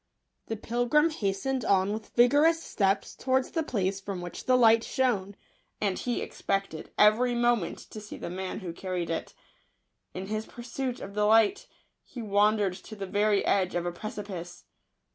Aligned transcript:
*' 0.25 0.45
The 0.47 0.55
pilgrim 0.57 1.11
hastened 1.11 1.63
on 1.63 1.93
with 1.93 2.09
vigorous 2.15 2.63
steps 2.63 3.15
towards 3.15 3.51
the 3.51 3.61
place 3.61 4.01
from 4.01 4.19
which 4.19 4.45
the 4.45 4.55
light 4.57 4.83
shone; 4.83 5.35
and 5.79 5.99
he 5.99 6.23
expected 6.23 6.89
every 6.97 7.35
moment 7.35 7.77
to 7.91 8.01
see 8.01 8.17
the 8.17 8.31
man 8.31 8.61
who 8.61 8.73
carried 8.73 9.11
it 9.11 9.35
In 10.15 10.25
his 10.25 10.47
pursuit 10.47 11.01
of 11.01 11.13
the 11.13 11.25
light, 11.25 11.67
he 12.03 12.19
had 12.21 12.29
wandered 12.29 12.73
to 12.77 12.95
the 12.95 13.05
very 13.05 13.45
edge 13.45 13.75
of 13.75 13.85
a 13.85 13.91
precipice. 13.91 14.63